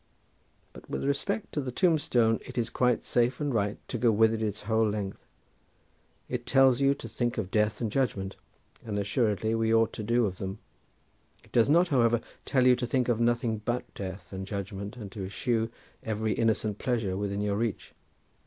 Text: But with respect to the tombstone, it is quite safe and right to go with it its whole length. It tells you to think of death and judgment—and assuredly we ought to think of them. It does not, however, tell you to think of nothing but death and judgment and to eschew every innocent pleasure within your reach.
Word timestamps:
But 0.73 0.89
with 0.89 1.03
respect 1.03 1.51
to 1.53 1.61
the 1.61 1.71
tombstone, 1.71 2.39
it 2.43 2.57
is 2.57 2.71
quite 2.71 3.03
safe 3.03 3.39
and 3.39 3.53
right 3.53 3.77
to 3.87 3.99
go 3.99 4.11
with 4.11 4.33
it 4.33 4.41
its 4.41 4.63
whole 4.63 4.89
length. 4.89 5.23
It 6.27 6.47
tells 6.47 6.81
you 6.81 6.95
to 6.95 7.07
think 7.07 7.37
of 7.37 7.51
death 7.51 7.81
and 7.81 7.91
judgment—and 7.91 8.97
assuredly 8.97 9.53
we 9.53 9.71
ought 9.71 9.93
to 9.93 10.03
think 10.03 10.19
of 10.21 10.39
them. 10.39 10.57
It 11.43 11.51
does 11.51 11.69
not, 11.69 11.89
however, 11.89 12.19
tell 12.45 12.65
you 12.65 12.75
to 12.77 12.87
think 12.87 13.09
of 13.09 13.19
nothing 13.19 13.59
but 13.63 13.93
death 13.93 14.33
and 14.33 14.47
judgment 14.47 14.97
and 14.97 15.11
to 15.11 15.23
eschew 15.23 15.69
every 16.01 16.33
innocent 16.33 16.79
pleasure 16.79 17.15
within 17.15 17.39
your 17.41 17.57
reach. 17.57 17.93